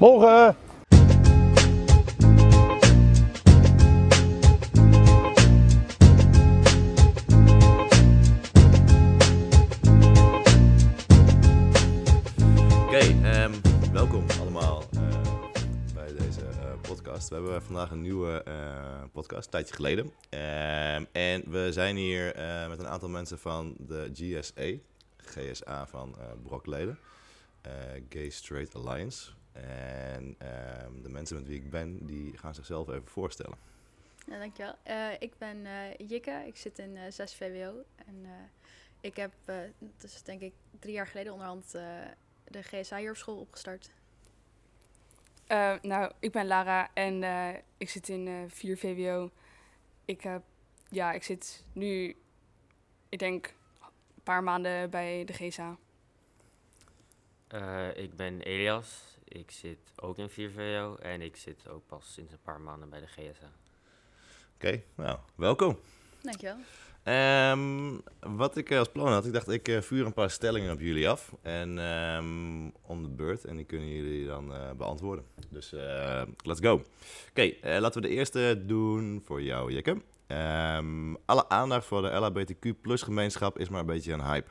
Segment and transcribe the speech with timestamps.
[0.00, 0.56] Morgen!
[12.86, 13.52] Oké, ehm,
[13.92, 15.22] welkom allemaal eh,
[15.94, 17.28] bij deze eh, podcast.
[17.28, 20.12] We hebben vandaag een nieuwe eh, podcast, een tijdje geleden.
[20.28, 22.34] Ehm, en we zijn hier
[22.68, 24.78] met een aantal mensen van de GSA,
[25.16, 26.98] GSA van Brokleden,
[28.08, 29.38] Gay Straight Alliance.
[29.52, 33.58] En ehm, de mensen met wie ik ben, die gaan zichzelf even voorstellen.
[34.26, 34.74] Ja, dankjewel.
[34.82, 37.84] Eh ik ben eh Jikke, ik zit in eh 6 VWO.
[38.06, 38.30] En eh,
[39.00, 39.56] ik heb, eh
[39.98, 41.82] dus denk ik drie jaar geleden onderhand eh,
[42.44, 43.90] de GSA hier op school opgestart.
[45.46, 49.30] Eh, nou, ik ben Lara en eh, ik zit in eh 4 VWO.
[50.04, 50.42] Ik, heb,
[50.88, 52.16] ja, ik zit nu,
[53.08, 53.46] ik denk,
[54.14, 55.76] een paar maanden bij de GSA.
[57.48, 59.09] Eh, ik ben Elias.
[59.32, 63.00] Ik zit ook in 4VO en ik zit ook pas sinds een paar maanden bij
[63.00, 63.50] de GSA.
[64.54, 65.78] Oké, nou, welkom.
[66.22, 66.56] Dankjewel.
[67.02, 70.72] Ehm, wat ik eh, als plan had, ik dacht ik eh, vuur een paar stellingen
[70.72, 71.32] op jullie af.
[71.42, 73.44] En ehm, om de beurt.
[73.44, 75.24] En die kunnen jullie dan eh, beantwoorden.
[75.48, 76.82] Dus eh, let's go.
[77.28, 80.02] Oké, eh, laten we de eerste doen voor jou, Jikke.
[80.26, 84.50] Ehm, alle aandacht voor de LHBTQ plus gemeenschap is maar een beetje een hype.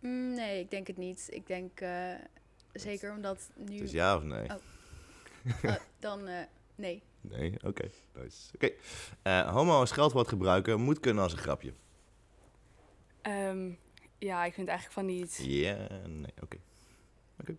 [0.00, 1.26] Mm, nee, ik denk het niet.
[1.30, 2.14] Ik denk eh,
[2.72, 3.78] zeker omdat nu...
[3.78, 4.48] Dus ja of nee?
[4.48, 4.54] Oh.
[5.62, 7.02] Eh, dan eh, nee.
[7.20, 7.90] Nee, oké.
[8.14, 8.50] Nice.
[8.54, 8.70] Oké.
[9.22, 11.72] Eh, homo als scheldwoord gebruiken moet kunnen als een grapje.
[13.22, 13.70] Ehm,
[14.18, 15.40] ja, ik vind eigenlijk van niet.
[15.42, 15.76] Ja,
[16.06, 16.56] nee, oké.
[17.40, 17.56] Oké.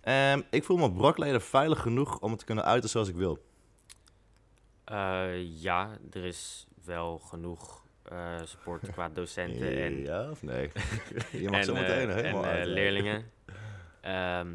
[0.00, 3.44] Ehm, ik voel me brokleden veilig genoeg om het te kunnen uiten zoals ik wil.
[4.84, 10.70] Eh, ja, er is wel genoeg eh, support qua docenten en, Ja of nee?
[11.42, 12.66] Je mag en, zo meteen en helemaal eh, uit.
[12.66, 13.24] leerlingen.
[14.06, 14.54] Ehm,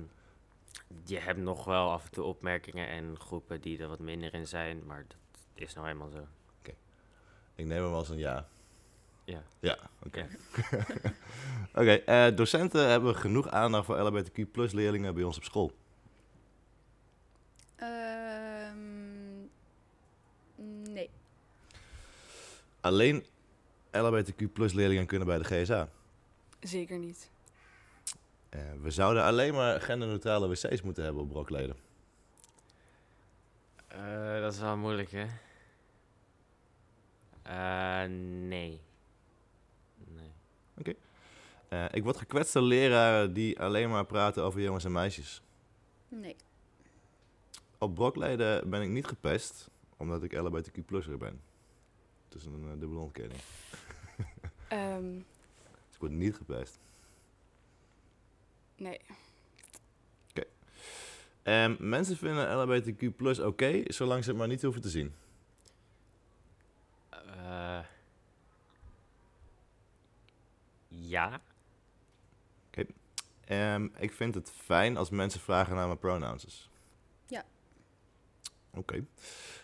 [1.06, 4.48] je hebt nog wel af en toe opmerkingen en groepen die er wat minder in
[4.48, 5.18] zijn, maar dat
[5.54, 6.28] is nou eenmaal zo.
[7.56, 8.48] Ik neem hem als een ja.
[9.24, 9.44] Ja.
[9.60, 10.20] Ja, oké.
[10.20, 10.86] Ja.
[11.82, 15.72] Oké, eh, docenten hebben genoeg aandacht voor LHBTQ plus leerlingen bij ons op school.
[17.76, 18.78] Ehm,
[20.94, 21.10] nee.
[22.80, 23.26] Alleen
[23.92, 25.90] LHBTQ plus leerlingen kunnen bij de GSA.
[26.60, 27.30] Zeker niet.
[28.52, 31.76] Eh, we zouden alleen maar genderneutrale wc's moeten hebben op brokleden.
[33.88, 35.26] Eh, dat is wel moeilijk, hè?
[37.42, 38.10] Eh,
[38.48, 38.82] nee.
[40.08, 40.32] Nee.
[41.68, 45.42] Eh, ik word gekwetst door leraren die alleen maar praten over jongens en meisjes.
[46.08, 46.36] Nee.
[47.78, 51.42] Op brokleden ben ik niet gepest, omdat ik LHBTQ plusser ben.
[52.30, 53.40] Het is een eh, dubbele ontkenning.
[54.68, 56.80] Ehm, Dus ik word niet gepest.
[58.82, 59.00] Nee.
[61.44, 65.14] Ehm, mensen vinden LHBTQ plus oké, zolang ze het maar niet hoeven te zien.
[67.10, 67.80] Eh,
[70.88, 71.42] ja.
[73.46, 76.70] Ehm, ik vind het fijn als mensen vragen naar mijn pronouns.
[77.26, 77.44] Ja.
[78.74, 79.06] Oké.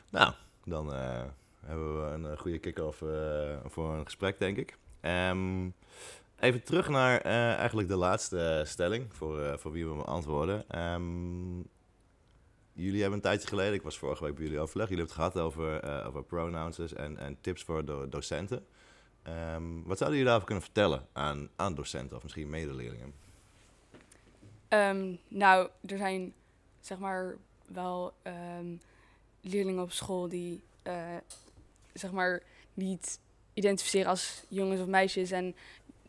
[0.10, 1.24] Nou, dan eh,
[1.60, 4.78] hebben we een eh, goede kick-off eh, voor een gesprek, denk ik.
[5.02, 5.70] Ehm,
[6.40, 10.70] even terug naar eh, eigenlijk de laatste stelling, voor, eh, voor wie we antwoorden.
[10.70, 11.58] Ehm,
[12.74, 15.34] jullie hebben een tijdje geleden, ik was vorige week bij jullie overleg, jullie hebben het
[15.34, 18.66] gehad over, eh, over pronouns en, en tips voor do- docenten.
[19.24, 23.14] Ehm, wat zouden jullie daarover kunnen vertellen aan, aan docenten of misschien medeleerlingen?
[24.68, 26.34] Ehm, nou, er zijn
[26.80, 27.38] zeg maar
[27.68, 28.14] wel
[29.42, 31.16] leerlingen op school die eh,
[31.94, 32.44] zeg maar
[32.74, 33.20] niet
[33.54, 35.32] identificeren als jongens of meisjes.
[35.32, 35.56] En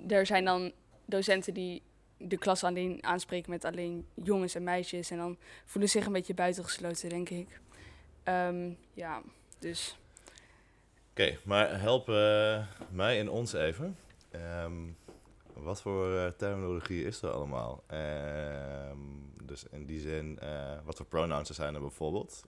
[0.09, 0.72] er zijn dan
[1.04, 1.82] docenten die
[2.16, 5.10] de klas alleen aanspreken met alleen jongens en meisjes.
[5.10, 7.60] En dan voelen ze zich een beetje buitengesloten, denk ik.
[8.22, 9.22] Ehm, ja,
[9.58, 9.97] dus
[11.19, 13.97] Oké, maar help eh, mij en ons even.
[14.31, 14.72] Ehm,
[15.53, 17.84] wat voor eh, terminologie is er allemaal?
[17.87, 18.98] Ehm,
[19.42, 22.44] dus in die zin, eh, wat voor pronouns zijn er bijvoorbeeld?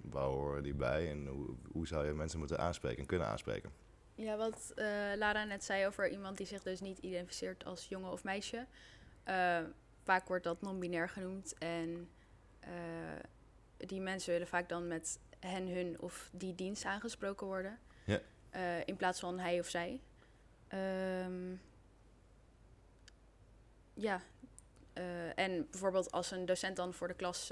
[0.00, 3.70] Waar horen die bij en hoe, hoe zou je mensen moeten aanspreken en kunnen aanspreken?
[4.14, 8.12] Ja, wat eh, Lara net zei over iemand die zich dus niet identificeert als jongen
[8.12, 8.66] of meisje.
[9.24, 9.60] Eh,
[10.02, 11.54] vaak wordt dat non-binair genoemd.
[11.58, 12.10] En
[12.60, 12.70] eh,
[13.76, 17.78] die mensen willen vaak dan met hen, hun of die dienst aangesproken worden.
[18.04, 18.20] Ja.
[18.84, 20.00] In plaats van hij of zij.
[20.68, 21.54] Ehm,
[23.94, 24.20] ja.
[25.34, 27.46] En bijvoorbeeld als een docent dan voor de klas,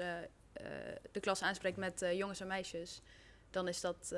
[1.11, 3.03] de klas aanspreekt met jongens en meisjes,
[3.50, 4.15] dan is dat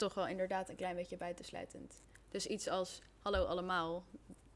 [0.00, 2.02] toch wel inderdaad een klein beetje buitensluitend.
[2.28, 4.04] Dus iets als hallo allemaal,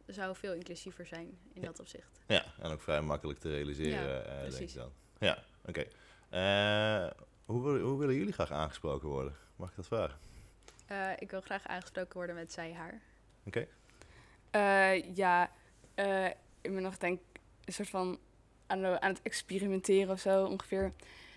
[0.07, 1.67] zou veel inclusiever zijn in Ja.
[1.67, 2.21] dat opzicht.
[2.27, 4.93] Ja, en ook vrij makkelijk te realiseren, Ja, eh, denk ik dan.
[5.19, 5.85] Ja, oké.
[6.29, 7.11] Eh,
[7.45, 9.37] hoe, wil- hoe willen jullie graag aangesproken worden?
[9.57, 10.19] Mag ik dat vragen?
[10.87, 13.01] Eh, ik wil graag aangesproken worden met zij, haar.
[14.51, 15.51] Eh, ja,
[15.95, 16.27] eh,
[16.61, 18.19] ik ben nog denk ik een soort van
[18.67, 20.93] aan, aan het experimenteren of zo ongeveer.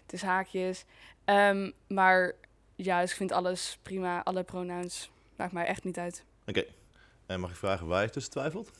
[0.05, 0.85] Tussen haakjes.
[1.25, 2.33] Ehm, maar
[2.77, 4.23] ja, dus ik vind alles prima.
[4.23, 5.11] Alle pronouns.
[5.35, 6.23] Maakt mij echt niet uit.
[7.25, 8.71] En mag ik vragen waar je tussen twijfelt?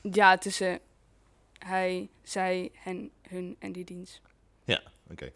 [0.00, 0.80] Ja, tussen
[1.58, 4.20] hij, zij, hen, hun en die dienst.
[5.10, 5.32] Oké.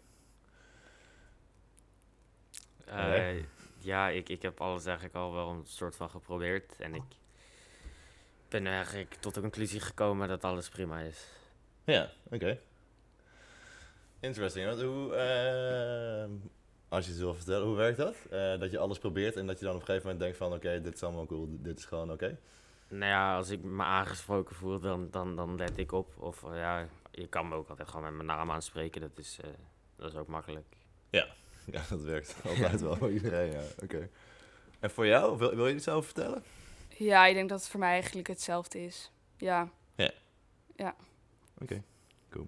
[2.85, 3.45] Eh, Oké.
[3.77, 6.79] ja, ik, ik heb alles eigenlijk al wel een soort van geprobeerd.
[6.79, 7.03] En ik
[8.47, 11.25] ben eigenlijk tot de conclusie gekomen dat alles prima is.
[11.83, 12.59] Ja, oké.
[14.19, 14.65] Interesting.
[14.65, 16.29] Want hoe, eh,
[16.89, 18.15] als je het wil vertellen, hoe werkt dat?
[18.29, 20.53] Eh, dat je alles probeert en dat je dan op een gegeven moment denkt van...
[20.53, 22.37] Oké, dit is allemaal cool, dit is gewoon oké.
[22.87, 26.13] Nou ja, als ik me aangesproken voel, dan, dan, dan let ik op.
[26.17, 29.01] Of eh, ja, je kan me ook altijd gewoon met mijn naam aanspreken.
[29.01, 29.49] Dat is, eh,
[29.95, 30.65] dat is ook makkelijk.
[31.09, 31.27] Ja,
[31.89, 33.61] dat werkt altijd wel voor iedereen, ja.
[33.83, 34.09] Oké.
[34.79, 36.43] En voor jou, wil, wil je iets over vertellen?
[36.87, 39.11] Ja, ik denk dat het voor mij eigenlijk hetzelfde is.
[39.37, 39.69] Ja.
[41.61, 41.83] Oké,
[42.29, 42.47] cool.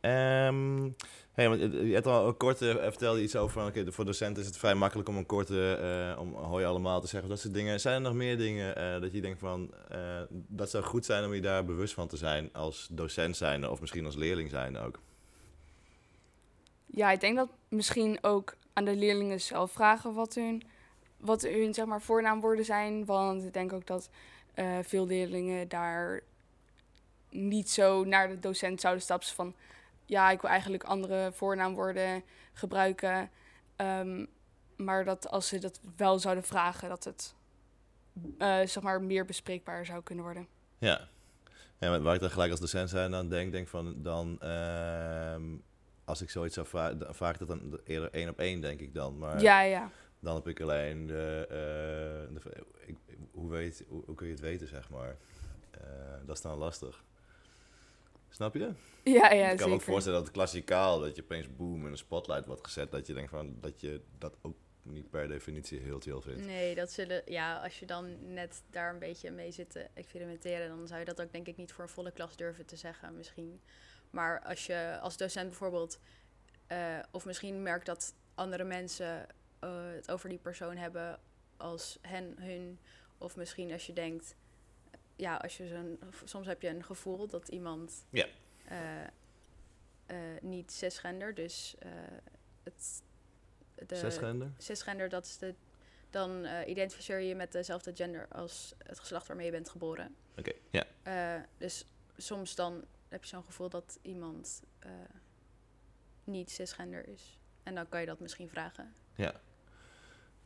[0.00, 0.90] Ehm
[1.36, 4.42] hey, want je je hebt al een korte, eh, vertelde iets over, oké, voor docenten
[4.42, 7.54] is het vrij makkelijk om een korte, eh, om hoi allemaal te zeggen, dat soort
[7.54, 7.80] dingen.
[7.80, 11.24] Zijn er nog meer dingen eh, dat je denkt van, eh, dat zou goed zijn
[11.24, 14.78] om je daar bewust van te zijn als docent zijn of misschien als leerling zijn
[14.78, 14.98] ook?
[16.86, 20.62] Ja, ik denk dat misschien ook aan de leerlingen zelf vragen wat hun,
[21.16, 23.04] wat hun zeg maar, voornaamwoorden zijn.
[23.04, 24.10] Want ik denk ook dat
[24.54, 26.22] eh, veel leerlingen daar
[27.30, 29.54] niet zo naar de docent zouden stappen van...
[30.06, 32.22] Ja, ik wil eigenlijk andere voornaamwoorden
[32.52, 33.30] gebruiken.
[33.76, 34.26] Ehm,
[34.76, 37.34] maar dat als ze dat wel zouden vragen, dat het
[38.38, 40.46] eh, zeg maar meer bespreekbaar zou kunnen worden.
[40.78, 41.08] Ja.
[41.78, 45.42] En wat- waar ik dan gelijk als docent zijn dan denk, denk van, dan, ehm,
[46.04, 48.80] als ik zoiets zou vragen, dan vraag ik dat dan eerder één op één, denk
[48.80, 49.18] ik dan.
[49.18, 49.90] Maar Ja, ja.
[50.20, 52.96] Dan heb ik alleen de, eh, de ik,
[53.32, 55.16] hoe, weet, hoe, hoe kun je het weten, zeg maar.
[55.70, 55.80] Eh,
[56.26, 57.04] dat is dan lastig.
[58.36, 58.72] Snap je?
[59.02, 61.90] Ja, ja, ik kan me ook voorstellen dat het klassikaal, dat je opeens boom in
[61.90, 65.80] een spotlight wordt gezet, dat je denkt van, dat je dat ook niet per definitie
[65.80, 66.46] heel chill vindt.
[66.46, 70.68] Nee, dat zullen, ja, als je dan net daar een beetje mee zit te experimenteren,
[70.68, 73.16] dan zou je dat ook denk ik niet voor een volle klas durven te zeggen,
[73.16, 73.60] misschien.
[74.10, 75.98] Maar als je als docent bijvoorbeeld,
[76.66, 79.26] eh, of misschien merkt dat andere mensen
[79.58, 81.20] eh, het over die persoon hebben
[81.56, 82.78] als hen, hun,
[83.18, 84.36] of misschien als je denkt,
[85.16, 88.26] ja, als je zo'n, soms heb je een gevoel dat iemand Ja.
[88.64, 89.04] eh,
[90.06, 91.90] eh, niet cisgender, dus eh,
[92.62, 93.02] het,
[93.74, 93.96] de,
[94.58, 95.54] cisgender, dat is de,
[96.10, 100.16] dan identificeer je je met dezelfde gender als het geslacht waarmee je bent geboren.
[100.36, 101.46] Oké, ja.
[101.58, 101.86] Dus
[102.16, 104.62] soms dan heb je zo'n gevoel dat iemand
[106.24, 107.38] niet cisgender is.
[107.62, 108.94] En dan kan je dat misschien vragen.
[109.14, 109.40] Ja.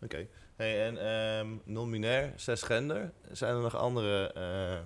[0.03, 0.27] Oké.
[0.57, 4.79] Hey, en ehm non-binair, zesgender, zijn er nog andere eh,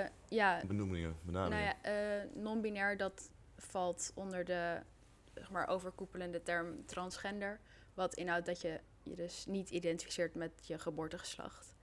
[0.00, 1.64] Eh, ja, benoemingen, nou benamingen?
[1.64, 4.80] ja, eh, non-binair dat valt onder de
[5.34, 7.60] zeg maar, overkoepelende term transgender.
[7.94, 11.74] Wat inhoudt dat je je dus niet identificeert met je geboortegeslacht.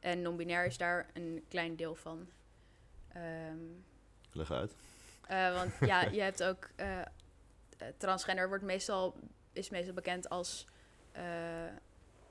[0.00, 2.28] En non-binair is daar een klein deel van.
[3.12, 3.58] Ehm,
[4.32, 4.74] Leg uit.
[5.28, 6.68] Want ja, je hebt ook
[7.96, 9.14] transgender wordt meestal
[9.52, 10.66] is meestal bekend als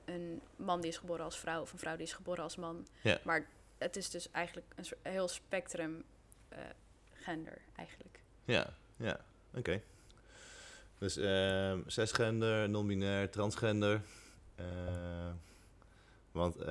[0.04, 2.86] een man die is geboren als vrouw of een vrouw die is geboren als man.
[3.02, 3.18] Ja.
[3.24, 3.46] Maar
[3.78, 6.04] het is dus eigenlijk een soort heel spectrum
[6.48, 6.58] eh,
[7.12, 8.20] gender eigenlijk.
[8.44, 9.20] Ja, ja,
[9.54, 9.82] oké.
[10.98, 14.00] Dus ehm zesgender, non-binair, transgender.
[14.54, 14.64] Eh,
[16.30, 16.66] want eh,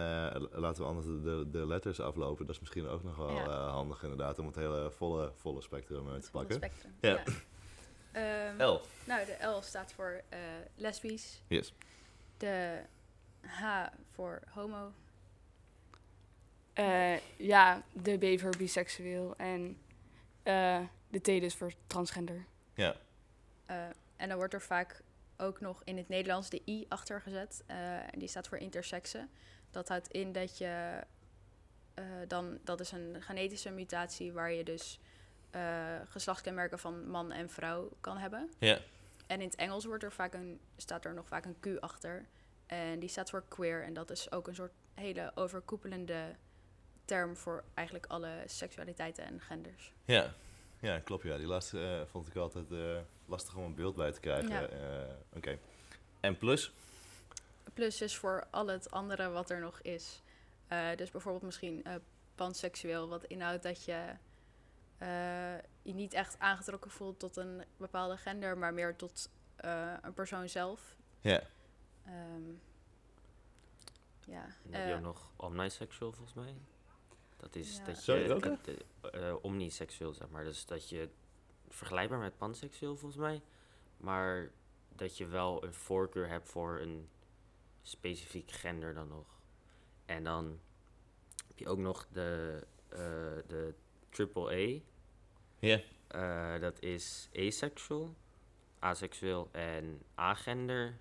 [0.52, 2.46] laten we anders de, de, letters aflopen.
[2.46, 3.46] Dat is misschien ook nog wel Ja.
[3.46, 6.56] eh, handig inderdaad, om het hele volle, volle spectrum eh, te Volle pakken.
[6.56, 6.94] spectrum.
[7.00, 7.24] Ja.
[8.12, 8.82] Ehm, L.
[9.06, 10.40] Nou, de L staat voor eh
[10.76, 11.42] lesbisch.
[11.48, 11.74] Yes.
[12.38, 12.82] De
[13.42, 14.92] H voor homo.
[16.74, 19.78] Eh, ja, de B voor biseksueel en
[20.44, 22.46] eh, de T dus voor transgender.
[22.74, 22.96] Ja,
[23.66, 25.02] Eh, en dan wordt er vaak
[25.38, 27.64] ook nog in het Nederlands de I achter gezet.
[27.66, 29.28] eh, en die staat voor intersexe.
[29.72, 31.02] Dat houdt in dat je
[31.94, 35.00] eh, dan, dat is een genetische mutatie waar je dus
[35.52, 38.50] eh geslachtskenmerken van man en vrouw kan hebben.
[38.60, 38.80] ja,
[39.28, 42.26] En in het Engels wordt er vaak een, staat er nog vaak een Q achter.
[42.66, 43.84] En die staat voor queer.
[43.84, 46.36] En dat is ook een soort hele overkoepelende
[47.06, 49.94] term voor eigenlijk alle seksualiteiten en genders.
[50.06, 50.34] ja.
[50.80, 51.38] Ja, klopt ja.
[51.38, 54.50] Die laatste eh, vond ik altijd eh, lastig om een beeld bij te krijgen.
[54.50, 54.68] Ja.
[54.68, 55.58] Eh, oké.
[56.20, 56.72] En plus?
[57.74, 60.22] Plus is voor al het andere wat er nog is.
[60.96, 61.86] Dus bijvoorbeeld misschien
[62.36, 63.08] panseksueel.
[63.08, 64.16] Wat inhoudt dat je
[65.86, 70.50] je niet echt aangetrokken voelt tot een bepaalde gender, maar meer tot eh, een persoon
[70.50, 70.96] zelf.
[71.20, 71.42] Ja.
[72.06, 72.52] Ehm,
[74.26, 74.44] ja.
[74.44, 76.56] En dan heb je eh, ook nog omniseksueel volgens mij.
[77.38, 77.86] Dat is Ja.
[77.86, 78.28] dat Sorry, je...
[78.28, 78.58] welke?
[78.64, 80.44] dat, eh, eh, omniseksueel, zeg maar.
[80.44, 81.10] Dus dat je...
[81.70, 83.42] Vergelijkbaar met panseksueel volgens mij.
[83.98, 84.52] Maar
[84.96, 87.10] dat je wel een voorkeur hebt voor een
[87.82, 89.28] specifiek gender dan nog.
[90.06, 90.60] En dan
[91.48, 92.98] heb je ook nog de, eh
[93.48, 93.74] de
[94.10, 94.82] triple A.
[95.66, 95.80] Ja.
[96.08, 98.16] Eh, dat is asexual,
[98.80, 100.98] aseksueel en agender.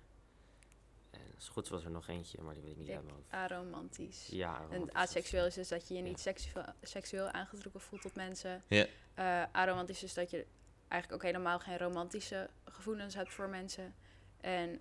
[1.11, 3.11] En als het goed is was er nog eentje, maar die weet ik niet hoofd.
[3.29, 4.27] aromantisch.
[4.27, 6.05] Ja, En romantisch aseksueel is dus dat je je Ja.
[6.07, 8.63] niet seksueel, seksueel aangetrokken voelt tot mensen.
[8.67, 8.85] Ja.
[9.13, 10.45] Eh, aromantisch is dat je
[10.87, 13.95] eigenlijk ook helemaal geen romantische gevoelens hebt voor mensen.
[14.41, 14.79] En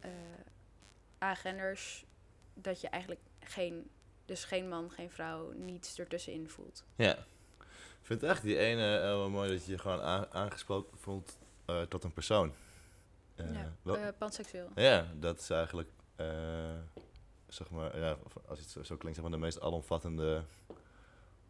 [0.00, 0.10] eh
[1.18, 2.04] agenders,
[2.54, 3.90] dat je eigenlijk geen,
[4.24, 6.84] dus geen man, geen vrouw, niets ertussenin voelt.
[6.96, 7.26] Ja.
[8.08, 11.38] Ik vind echt die ene eh, wel mooi dat je je gewoon aan- aangesproken voelt
[11.64, 12.52] eh, tot een persoon.
[13.34, 14.68] Eh, ja, eh, panseksueel.
[14.74, 16.26] ja, dat is eigenlijk, eh,
[17.48, 18.16] zeg maar, ja,
[18.48, 20.42] als het zo, zo klinkt, zeg maar de meest alomvattende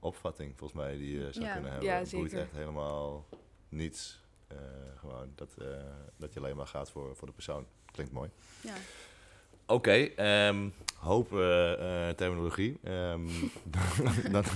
[0.00, 1.52] opvatting volgens mij die je zou Ja.
[1.52, 1.88] kunnen hebben.
[1.88, 2.44] Ja, Het boeit zeker.
[2.46, 3.26] echt helemaal
[3.68, 4.20] niets.
[4.46, 4.56] Eh,
[4.96, 5.66] gewoon dat, eh,
[6.16, 7.66] dat je alleen maar gaat voor, voor de persoon.
[7.92, 8.30] Klinkt mooi.
[8.60, 8.74] Ja.
[9.70, 12.78] Oké, ehm, hoop eh, eh, terminologie.
[12.82, 13.28] Ehm,
[14.32, 14.46] dat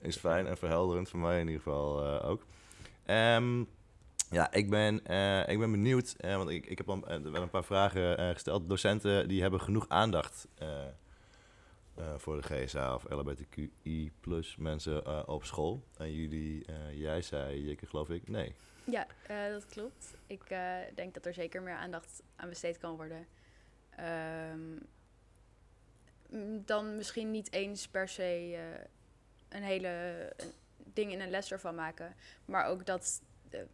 [0.00, 2.46] is fijn en verhelderend voor mij in ieder geval eh, ook.
[3.04, 3.64] Ehm,
[4.30, 4.94] ja, ik ben,
[5.46, 8.68] ik ben benieuwd, want ik, ik heb wel een paar vragen gesteld.
[8.68, 10.48] Docenten die hebben genoeg aandacht
[12.16, 15.82] voor de GSA of LHBTQI plus mensen op school.
[15.96, 18.54] En jullie, jij zei, Jikke geloof ik, nee.
[18.84, 19.06] Ja,
[19.50, 20.14] dat klopt.
[20.26, 20.42] Ik
[20.94, 23.26] denk dat er zeker meer aandacht aan besteed kan worden.
[23.98, 24.72] Ehm,
[26.28, 28.84] mm, dan misschien niet eens per se eh,
[29.48, 29.88] een hele
[30.36, 32.14] een ding in een les ervan maken.
[32.44, 33.66] Maar ook dat de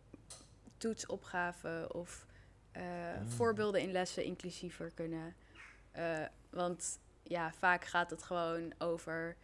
[0.77, 2.27] toetsopgaven of
[2.73, 2.83] eh,
[3.27, 5.35] voorbeelden in lessen inclusiever kunnen.
[5.93, 9.37] Eh, want ja, vaak gaat het gewoon over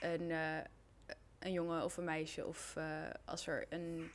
[0.00, 0.58] een, eh,
[1.38, 2.46] een jongen of een meisje.
[2.46, 2.84] Of eh,
[3.24, 4.10] als er een,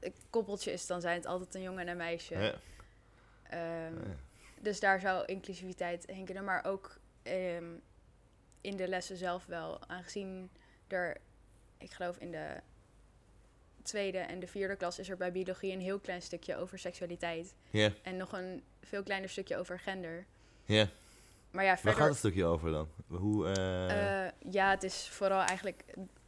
[0.00, 2.34] een koppeltje is, dan zijn het altijd een jongen en een meisje.
[2.38, 2.54] Ja.
[3.42, 4.16] Ehm, Ja.
[4.64, 6.44] Dus daar zou inclusiviteit heen kunnen.
[6.44, 7.64] Maar ook ehm,
[8.60, 9.88] in de lessen zelf wel.
[9.88, 10.50] Aangezien
[10.86, 11.16] er,
[11.78, 12.60] ik geloof in de
[13.82, 14.98] tweede en de vierde klas...
[14.98, 17.54] is er bij biologie een heel klein stukje over seksualiteit.
[17.70, 20.26] Ja, En nog een veel kleiner stukje over gender.
[20.64, 20.88] ja.
[21.50, 22.00] Maar ja, Waar verder...
[22.00, 22.88] gaat het stukje over dan?
[23.06, 25.84] Hoe, eh, eh, ja, het is vooral eigenlijk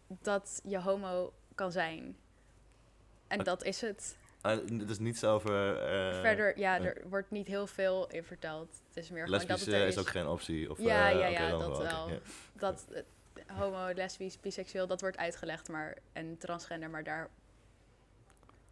[0.09, 2.17] dat je homo kan zijn.
[3.27, 4.17] En dat is het.
[4.47, 5.77] Ah, het is niets over...
[5.77, 8.69] eh, Verder, ja, eh, er wordt niet heel veel in verteld.
[8.89, 9.95] Het is meer gewoon dat het er eh, is.
[9.95, 10.71] is ook geen optie?
[10.71, 12.11] Of, Ja, eh, ja, ja, dat wel.
[12.53, 13.03] Dat eh,
[13.59, 15.69] homo, lesbisch, biseksueel, dat wordt uitgelegd.
[15.69, 17.29] Maar, en transgender, maar daar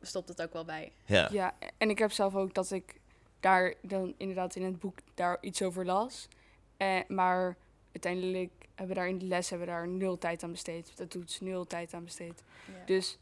[0.01, 0.93] stopt het ook wel bij.
[1.07, 1.29] Ja.
[1.33, 3.01] Ja, en ik heb zelf ook dat ik
[3.41, 6.29] daar dan inderdaad in het boek daar iets over las.
[6.77, 7.57] Eh, maar
[7.93, 10.97] uiteindelijk hebben we daar in de les hebben we daar nul tijd aan besteed.
[10.97, 12.43] Dat doet nul tijd aan besteed.
[12.67, 12.85] Ja.
[12.87, 13.19] Dus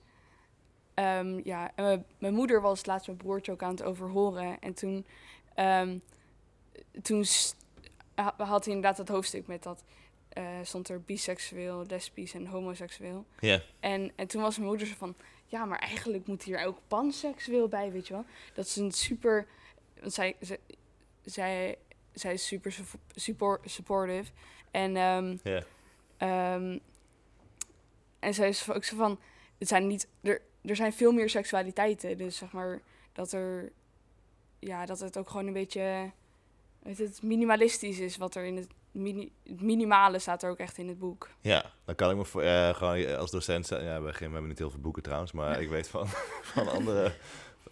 [0.95, 4.59] ehm, ja, en mijn- moeder was laatst mijn broertje ook aan het overhoren.
[4.61, 5.07] En toen,
[5.55, 5.99] ehm,
[7.03, 7.25] toen
[8.37, 9.85] had hij inderdaad dat hoofdstuk met dat...
[10.29, 13.27] eh, stond er biseksueel, lesbisch en homoseksueel.
[13.41, 13.61] Ja.
[13.81, 15.15] En, en toen was mijn moeder zo van...
[15.47, 18.25] Ja, maar eigenlijk moet hier ook panseksueel bij, weet je wel.
[18.55, 19.47] Dat is een super...
[20.01, 20.59] Want zij, zij,
[21.25, 21.79] zij,
[22.13, 22.85] zij is super su-
[23.15, 24.31] support, supportive.
[24.71, 24.93] En
[25.43, 25.63] Ja.
[26.17, 26.79] Ehm,
[28.19, 29.21] en zij is ook zo van,
[29.59, 32.19] het zijn niet, er, er zijn veel meer seksualiteiten.
[32.19, 32.81] Dus zeg maar
[33.13, 33.73] dat er,
[34.59, 36.11] ja, dat het ook gewoon een beetje,
[36.79, 40.79] weet het, minimalistisch is wat er in het, mini, het minimale staat er ook echt
[40.79, 41.31] in het boek.
[41.41, 43.85] Ja, dan kan ik me voor, eh, gewoon als docent zijn.
[43.85, 46.09] Ja, we hebben niet heel veel boeken trouwens, maar ik weet van,
[46.55, 47.13] van andere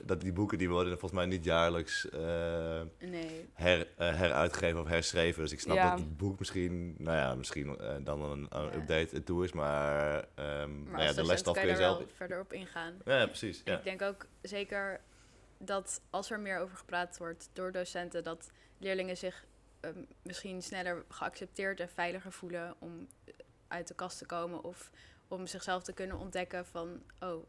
[0.03, 3.49] dat die boeken die worden volgens mij niet jaarlijks eh, Nee.
[3.53, 5.43] her, eh, heruitgegeven of herschreven.
[5.43, 5.91] Dus ik snap Ja.
[5.91, 8.75] dat het boek misschien, nou ja, misschien eh, dan een, Ja.
[8.75, 12.03] update toe is, maar, ehm, Maar nou ja, de lesstof kun je zelf.
[12.15, 12.95] verder op ingaan.
[13.05, 13.63] Ja, precies.
[13.65, 13.77] Ja.
[13.79, 15.01] Ik denk ook zeker
[15.59, 19.45] dat als er meer over gepraat wordt door docenten, dat leerlingen zich
[19.81, 23.07] ehm, misschien sneller geaccepteerd en veiliger voelen om
[23.69, 24.91] uit de kast te komen of
[25.29, 27.45] om zichzelf te kunnen ontdekken van, oh,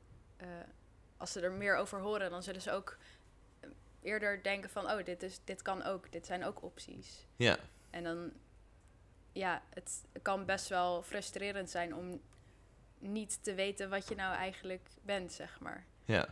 [1.21, 2.97] als ze er meer over horen, dan zullen ze ook
[3.59, 3.69] eh,
[4.01, 7.27] eerder denken van, oh, dit, is, dit kan ook, dit zijn ook opties.
[7.35, 7.57] ja.
[7.89, 8.31] En dan,
[9.31, 12.21] ja, het kan best wel frustrerend zijn om
[12.99, 15.85] niet te weten wat je nou eigenlijk bent, zeg maar.
[16.05, 16.27] Ja.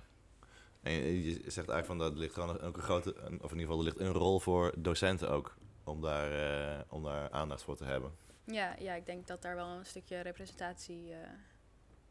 [0.82, 3.78] En je zegt eigenlijk van dat ligt gewoon ook een grote, of in ieder geval
[3.78, 7.86] er ligt een rol voor docenten ook om daar, eh, om daar aandacht voor te
[7.86, 8.12] hebben.
[8.44, 11.30] Ja, ja, ik denk dat daar wel een stukje representatie eh,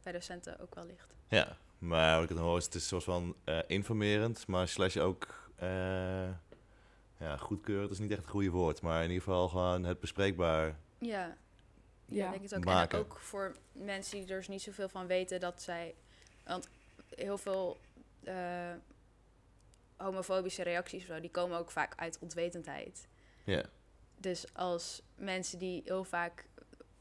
[0.03, 1.15] bij docenten ook wel ligt.
[1.29, 4.69] Ja, maar wat ik het hoor is, het is een soort van eh, informerend, maar
[4.69, 6.29] slash ook eh
[7.19, 10.67] ja, goedkeurend is niet echt het goede woord, maar in ieder geval gewoon het bespreekbaar.
[10.67, 11.37] Ja, ja.
[12.05, 12.31] Ja.
[12.31, 12.65] denk het ook.
[12.65, 12.99] Maken.
[12.99, 15.95] En ook voor mensen die er dus niet zoveel van weten dat zij...
[16.45, 16.69] Want
[17.09, 17.79] heel veel
[18.25, 18.75] eh,
[19.97, 23.07] homofobische reacties of zo, die komen ook vaak uit onwetendheid.
[23.45, 23.65] Ja,
[24.17, 26.49] Dus als mensen die heel vaak,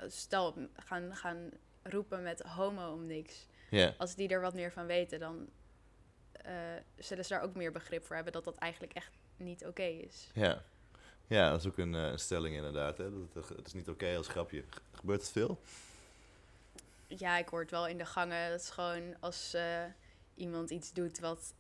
[0.07, 1.50] stel, gaan, gaan
[1.84, 3.48] roepen met homo om niks...
[3.97, 5.50] als die er wat meer van weten, dan
[6.31, 6.53] eh,
[6.97, 10.29] zullen ze daar ook meer begrip voor hebben dat dat eigenlijk echt niet oké is.
[10.33, 10.62] ja.
[11.29, 12.97] Ja, dat is ook een, eh, stelling inderdaad.
[12.97, 13.09] Hè?
[13.33, 14.63] Dat het, het is niet oké als grapje.
[14.91, 15.59] Gebeurt het veel?
[17.07, 18.50] Ja, ik hoor het wel in de gangen.
[18.50, 19.83] Dat is gewoon als eh,
[20.36, 21.53] iemand iets doet wat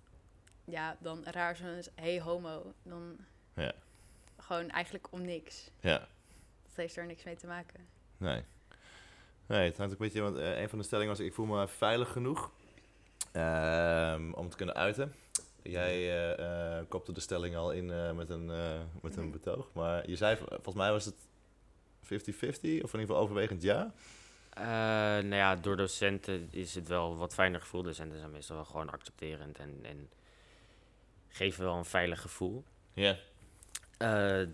[0.65, 3.17] ja, dan raar is, hey homo, dan
[3.53, 3.73] Ja.
[4.37, 5.69] gewoon eigenlijk om niks.
[5.79, 5.97] Ja,
[6.63, 7.87] Dat heeft er niks mee te maken.
[8.17, 8.43] nee.
[9.47, 11.45] Nee, het hangt ook een beetje, want eh, een van de stellingen was, ik voel
[11.45, 12.51] me veilig genoeg
[13.31, 15.13] ehm, om te kunnen uiten.
[15.61, 18.45] Jij eh, kopte de stelling al in met, een,
[19.01, 21.15] met een betoog, maar je zei, volgens mij was het
[22.03, 23.93] 50-50, of in ieder geval overwegend ja.
[25.21, 27.83] Nou ja, door docenten is het wel wat fijner gevoel.
[27.83, 30.09] Docenten zijn meestal wel gewoon accepterend en, en
[31.27, 32.63] geven wel een veilig gevoel.
[32.93, 33.17] Ja,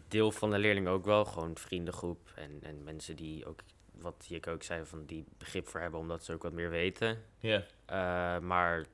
[0.07, 3.59] deel van de leerlingen ook wel, gewoon vriendengroep en, en mensen die ook,
[3.93, 7.23] wat Jik ook zei, van die begrip voor hebben omdat ze ook wat meer weten.
[7.39, 8.85] ja, Eh, maar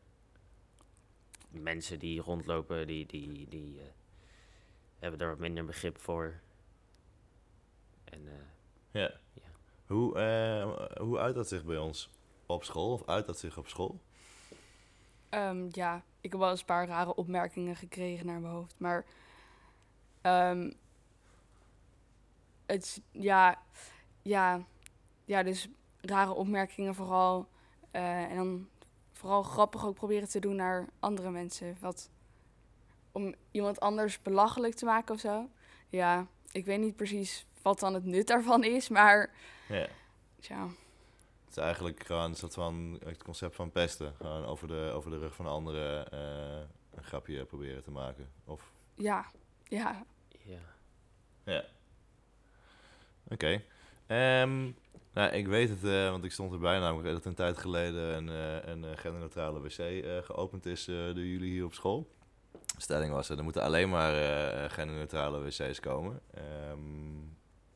[1.50, 3.88] mensen die rondlopen, die, die, die eh,
[5.00, 6.40] hebben daar wat minder begrip voor.
[8.04, 9.12] En eh, ja.
[9.34, 9.42] Ja.
[9.86, 12.10] Hoe, eh, hoe uit dat zich bij ons
[12.46, 14.00] op school, of uit dat zich op school?
[15.30, 18.76] Ehm, ja, ik heb wel eens een paar rare opmerkingen gekregen naar mijn hoofd.
[18.78, 19.06] Maar
[20.22, 20.72] ehm,
[22.66, 23.62] het is, ja,
[24.22, 24.66] ja,
[25.30, 25.68] ja, dus
[26.02, 27.48] rare opmerkingen vooral.
[27.92, 28.68] eh, en dan
[29.14, 31.78] vooral grappig ook proberen te doen naar andere mensen.
[31.80, 32.10] Wat,
[33.12, 35.50] om iemand anders belachelijk te maken of zo.
[35.90, 39.32] Ja, ik weet niet precies wat dan het nut daarvan is, maar
[39.68, 39.88] Ja.
[40.40, 40.64] ja,
[41.46, 44.14] Het is eigenlijk gewoon een soort van het concept van pesten.
[44.18, 48.30] Gewoon over de, over de rug van anderen eh, een grapje proberen te maken.
[48.46, 49.26] Of, ja,
[49.64, 50.06] ja.
[50.44, 50.60] ja.
[51.44, 51.64] ja.
[53.28, 53.62] Oké.
[54.10, 54.72] Ehm,
[55.14, 58.30] nou, ik weet het, eh, want ik stond erbij namelijk dat een tijd geleden een,
[58.30, 62.08] eh, een eh, genderneutrale wc geopend is door jullie hier op school.
[62.52, 64.14] De stelling was, er moeten alleen maar
[64.70, 66.22] genderneutrale wc's komen.
[66.34, 66.84] Ehm,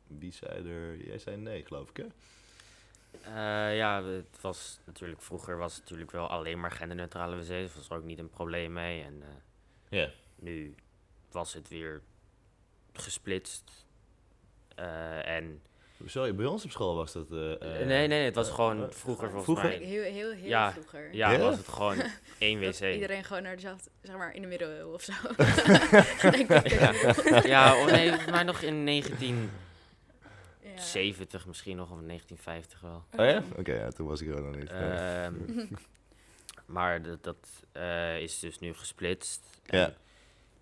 [0.07, 1.05] wie zei er?
[1.05, 3.69] Jij zei nee, geloof ik, hè?
[3.71, 7.49] Ja, het was natuurlijk, vroeger was het natuurlijk wel alleen maar genderneutrale wc's.
[7.49, 9.03] Er was er ook niet een probleem mee.
[9.03, 9.23] En
[9.89, 10.09] Ja.
[10.35, 10.75] nu
[11.31, 12.01] was het weer
[12.93, 13.85] gesplitst.
[15.25, 15.61] En
[16.05, 17.31] Sorry, bij ons op school was dat...
[17.31, 19.67] eh, eh, nee, nee, het was eh, gewoon vroeger volgens vroeger?
[19.79, 19.87] mij.
[19.87, 21.13] Heel, heel, heel Ja, vroeger.
[21.15, 21.39] Ja, Ja?
[21.39, 21.97] was het gewoon
[22.37, 22.93] één Dat wc.
[22.93, 25.11] iedereen gewoon naar dezelfde, zeg maar in de middeleeuwen of zo.
[26.31, 26.93] Denk ik Ja.
[27.43, 31.47] Ja, oh nee, mij nog in 1970 Ja.
[31.47, 33.03] misschien nog, of 1950 wel.
[33.19, 33.43] Oh ja?
[33.59, 34.71] Oké, ja, toen was ik er nog niet.
[34.71, 34.91] Nee.
[34.91, 35.33] Ehm,
[36.65, 39.41] maar dat, dat eh, is dus nu gesplitst.
[39.65, 39.85] Ja.
[39.85, 39.95] En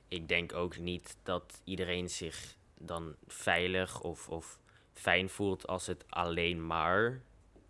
[0.07, 4.59] Ik denk ook niet dat iedereen zich dan veilig of, of
[4.93, 7.21] fijn voelt als het alleen maar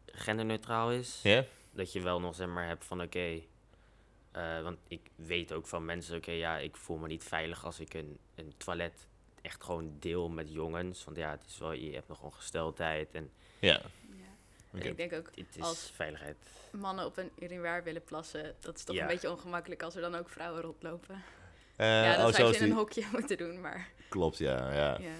[0.06, 1.20] genderneutraal is.
[1.24, 1.44] Ja?
[1.72, 3.42] Dat je wel nog zeg maar hebt van oké.
[4.32, 7.80] eh, want ik weet ook van mensen, oké, ja, ik voel me niet veilig als
[7.80, 9.08] ik een, een toilet
[9.42, 11.04] echt gewoon deel met jongens.
[11.04, 13.82] Want ja, het is wel, je hebt nog ongesteldheid en Ja.
[14.74, 14.80] Ja.
[14.84, 16.38] Ik denk ook, het is Als- veiligheid.
[16.72, 19.02] mannen op een urinoir willen plassen, dat is toch Ja.
[19.02, 21.24] een beetje ongemakkelijk als er dan ook vrouwen rondlopen.
[21.76, 24.74] Eh, ja, dan oh, zou zo je in een hokje moeten doen, maar Klopt, ja,
[24.74, 25.12] ja, ja.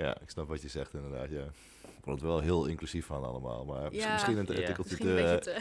[0.00, 0.20] Ja.
[0.20, 1.44] Ik snap wat je zegt inderdaad, ja.
[1.82, 4.12] Ik vond het wel heel inclusief van allemaal, maar misschien- Ja.
[4.12, 5.60] misschien een artikeltje te...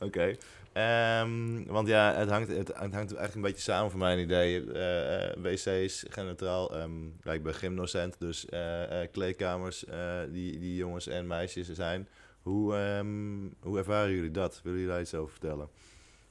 [0.00, 0.36] Oké.
[0.72, 4.72] Ehm, want ja, het hangt, het, hangt eigenlijk een beetje samen voor mijn idee.
[4.72, 6.76] Eh, eh, wc's, geneutraal.
[6.76, 9.84] ehm ja, ik ben gymdocent, dus eh, kleedkamers
[10.30, 12.08] die, die jongens en meisjes zijn.
[12.42, 14.60] Hoe, ehm, hoe ervaren jullie dat?
[14.62, 15.68] Willen jullie daar iets over vertellen?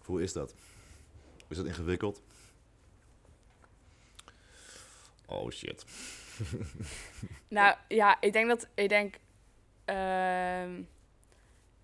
[0.02, 0.56] Of hoe is dat?
[1.48, 2.22] Is dat ingewikkeld?
[5.28, 5.86] Oh shit.
[7.48, 9.16] Nou ja, ik denk dat ik denk,
[9.86, 10.80] ehm,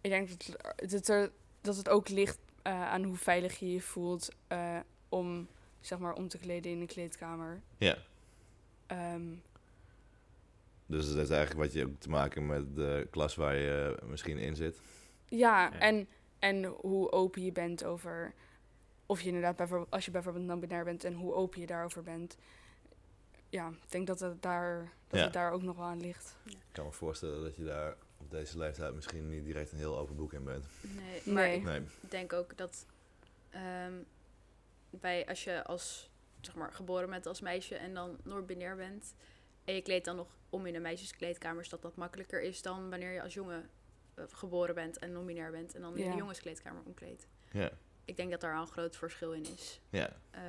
[0.02, 0.56] ik denk dat,
[0.92, 4.80] dat, er, dat het ook ligt eh, aan hoe veilig je je voelt eh,
[5.10, 5.48] om
[5.82, 7.62] zeg maar om te kleden in een kleedkamer.
[7.78, 7.98] Ja.
[8.88, 9.28] Ehm,
[10.86, 14.08] Dus dat is eigenlijk wat je ook te maken met de klas waar je eh,
[14.08, 14.82] misschien in zit.
[15.30, 15.38] ja,
[15.72, 15.80] Ja.
[15.80, 16.08] En,
[16.40, 18.34] en hoe open je bent over
[19.06, 22.38] of je inderdaad bijvoorbeeld als je bijvoorbeeld non-binair bent en hoe open je daarover bent.
[23.54, 25.26] Ja, ik denk dat het daar, dat Ja.
[25.26, 26.36] het daar ook nog wel aan ligt.
[26.46, 29.98] Ik kan me voorstellen dat je daar op deze leeftijd misschien niet direct een heel
[29.98, 30.66] open boek in bent.
[30.82, 31.58] Nee, maar Nee.
[31.58, 31.82] ik Nee.
[32.10, 32.86] denk ook dat
[33.50, 33.94] ehm,
[34.90, 36.10] bij als je als
[36.42, 39.14] zeg maar geboren bent als meisje en dan non-binair bent
[39.64, 43.12] en je kleedt dan nog om in de meisjeskleedkamers, dat dat makkelijker is dan wanneer
[43.12, 43.70] je als jongen
[44.16, 46.12] eh, geboren bent en non-binair bent en dan in Ja.
[46.12, 47.28] de jongenskleedkamer omkleedt.
[47.52, 47.72] Ja.
[48.06, 50.10] Ik denk dat daar al een groot verschil in is Ja.
[50.32, 50.42] eh,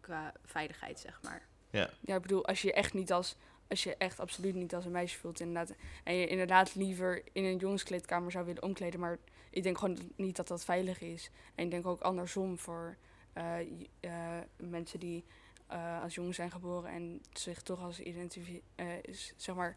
[0.00, 1.48] qua veiligheid, zeg maar.
[1.70, 1.90] Ja.
[2.00, 3.36] Ja, ik bedoel, als je echt niet als,
[3.68, 7.44] als je echt absoluut niet als een meisje voelt inderdaad, en je inderdaad liever in
[7.44, 9.18] een jongenskleedkamer zou willen omkleden, maar
[9.50, 11.30] ik denk gewoon niet dat dat veilig is.
[11.54, 12.96] En ik denk ook andersom voor
[13.32, 13.58] eh,
[14.00, 15.24] eh, mensen die
[15.66, 18.62] eh, als jongen zijn geboren en zich toch als identifi
[19.02, 19.76] is, zeg maar,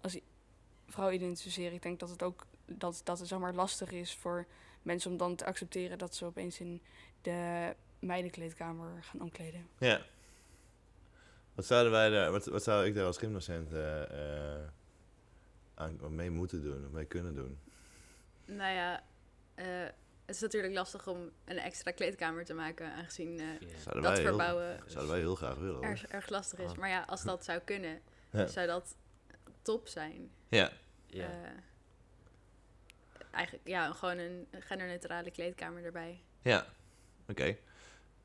[0.00, 0.18] als
[0.86, 1.72] vrouw identificeren.
[1.72, 4.46] Ik denk dat het ook dat, dat het zeg maar lastig is voor
[4.82, 6.82] mensen om dan te accepteren dat ze opeens in
[7.20, 9.68] de meidenkleedkamer gaan omkleden.
[9.78, 10.00] Ja.
[11.54, 14.02] Wat zouden wij daar, wat, wat zou ik daar als gymdocent eh,
[14.56, 14.68] eh,
[15.74, 17.58] aan mee moeten doen of mee kunnen doen?
[18.44, 19.02] Nou ja,
[19.54, 19.66] eh,
[20.24, 23.92] het is natuurlijk lastig om een extra kleedkamer te maken, aangezien eh, Ja.
[23.92, 26.70] Dat wij heel, verbouwen zouden wij heel graag willen erg, erg lastig is.
[26.70, 26.76] Ah.
[26.76, 28.46] Maar ja, als dat zou kunnen, Ja.
[28.46, 28.96] zou dat
[29.62, 30.30] top zijn.
[30.48, 30.70] Ja.
[31.06, 31.30] Ja.
[33.30, 36.22] Eigenlijk, ja, gewoon een genderneutrale kleedkamer erbij.
[36.42, 36.66] Ja,
[37.28, 37.56] oké.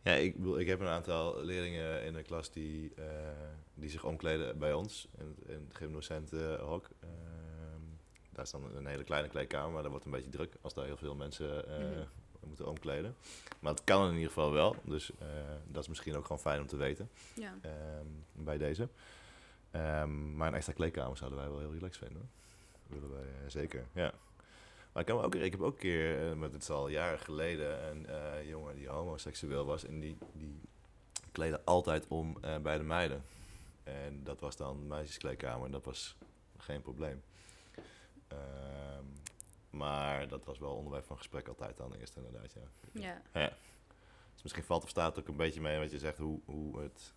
[0.01, 3.03] Ja, ik, bedoel, ik heb een aantal leerlingen in de klas die, eh,
[3.73, 6.87] die zich omkleden bij ons in het, in het gymdocentenhok.
[6.99, 7.81] Ehm,
[8.29, 10.85] daar is dan een hele kleine kleedkamer, maar dat wordt een beetje druk als daar
[10.85, 11.99] heel veel mensen eh, Mhm.
[12.47, 13.15] moeten omkleden.
[13.59, 15.27] Maar het kan in ieder geval wel, dus eh,
[15.67, 17.57] dat is misschien ook gewoon fijn om te weten Ja.
[17.61, 18.87] ehm, bij deze.
[19.71, 22.29] Ehm, maar een extra kleedkamer zouden wij wel heel relaxed vinden.
[22.87, 24.13] Dat willen wij eh, zeker, ja.
[24.91, 26.87] Maar ik, kan me ook, ik heb ook een keer, eh, maar dit is al
[26.87, 29.85] jaren geleden, een eh, jongen die homoseksueel was.
[29.85, 30.61] En die, die
[31.31, 33.23] kleedde altijd om eh, bij de meiden.
[33.83, 36.15] En dat was dan meisjeskleedkamer en dat was
[36.57, 37.23] geen probleem.
[38.27, 39.03] Ehm,
[39.69, 42.53] maar dat was wel onderwerp van gesprek altijd dan eerst inderdaad,
[42.91, 43.21] ja.
[43.33, 43.53] ja.
[44.33, 47.13] Dus misschien valt of staat ook een beetje mee wat je zegt, hoe, hoe, het,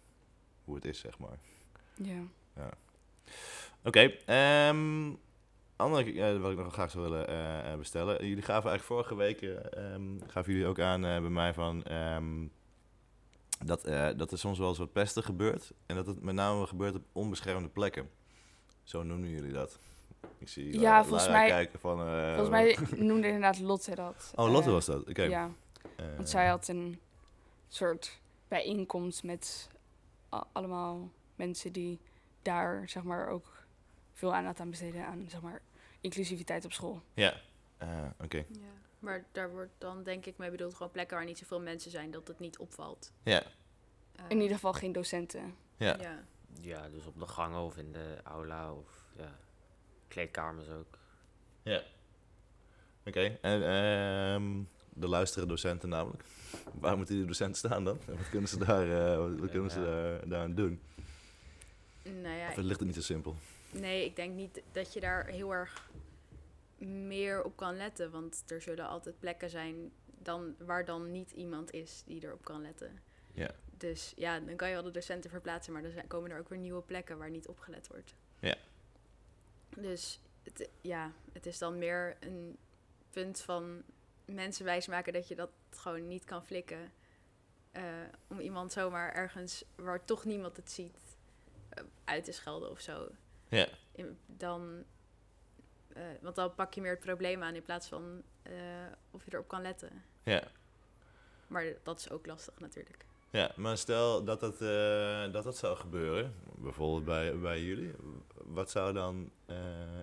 [0.65, 1.39] hoe het is, zeg maar.
[1.95, 2.23] Ja.
[3.83, 5.11] Oké, ehm
[5.77, 8.27] andere wat ik nog graag zou willen eh, eh, bestellen.
[8.27, 12.47] Jullie gaven eigenlijk vorige week, ehm, gaven jullie ook aan bij mij van ehm,
[13.65, 13.85] dat,
[14.19, 15.73] dat er soms wel eens wat pesten gebeurt.
[15.87, 18.11] En dat het met name gebeurt op onbeschermde plekken.
[18.83, 19.79] Zo noemen jullie dat.
[20.39, 21.99] Ik zie Ja, Lara volgens Lara mij- kijken van...
[22.35, 22.77] Volgens mij
[23.09, 24.33] noemde inderdaad Lotte dat.
[24.35, 25.23] Oh, Lotte was dat, oké.
[25.23, 25.51] Ja,
[26.17, 27.01] want zij had een
[27.69, 29.69] soort bijeenkomst met
[30.53, 32.01] allemaal mensen die
[32.43, 33.52] daar zeg maar ook
[34.23, 35.61] veel aandacht aan besteden aan zeg maar
[36.01, 37.03] inclusiviteit op school.
[37.15, 37.35] Ja,
[37.79, 37.89] Eh,
[38.21, 38.37] oké.
[38.37, 38.71] ja.
[38.99, 42.11] Maar daar wordt dan denk ik mee bedoeld gewoon plekken waar niet zoveel mensen zijn,
[42.11, 43.13] dat het niet opvalt.
[43.23, 43.43] Ja,
[44.17, 45.55] Eh, In ieder geval geen docenten.
[45.77, 45.97] ja.
[46.01, 46.25] ja.
[46.61, 49.31] ja, dus op de gangen of in de aula of ja,
[50.09, 50.99] kleedkamers ook.
[51.63, 51.83] Ja.
[53.07, 54.63] Oké, en ehm
[54.95, 56.25] de luisteren docenten namelijk.
[56.81, 57.99] Waar moeten die docenten staan dan?
[58.07, 60.81] En wat kunnen ze daar, eh, wat, wat kunnen ze daar, daaraan doen?
[62.03, 63.37] Nou ja, Of het ligt er niet zo simpel?
[63.73, 65.91] Nee, ik denk niet dat je daar heel erg
[66.87, 68.11] meer op kan letten.
[68.11, 72.63] Want er zullen altijd plekken zijn dan, waar dan niet iemand is die erop kan
[72.63, 73.01] letten.
[73.35, 73.51] Ja.
[73.77, 76.49] Dus ja, dan kan je wel de docenten verplaatsen, maar dan zijn- komen er ook
[76.49, 78.15] weer nieuwe plekken waar niet opgelet wordt.
[78.39, 78.57] Ja.
[79.77, 82.57] Dus het, ja, het is dan meer een
[83.11, 83.83] punt van
[84.25, 86.93] mensen wijsmaken dat je dat gewoon niet kan flikken.
[87.71, 87.83] Eh,
[88.27, 90.97] om iemand zomaar ergens waar toch niemand het ziet
[91.69, 93.09] eh, uit te schelden of zo.
[93.57, 94.85] Ja, In- dan,
[95.89, 98.53] eh, want dan pak je meer het probleem aan in plaats van eh,
[99.11, 100.03] of je erop kan letten.
[100.23, 100.43] ja.
[101.47, 103.05] Maar dat is ook lastig natuurlijk.
[103.31, 107.93] Ja, maar stel dat dat, eh, dat, dat zou gebeuren, bijvoorbeeld bij, bij jullie.
[108.35, 109.31] Wat zou dan,